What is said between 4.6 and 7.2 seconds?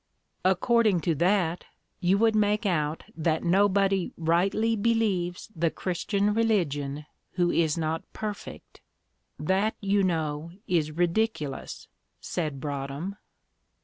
believes the Christian religion